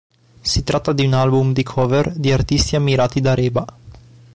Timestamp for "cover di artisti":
1.61-2.75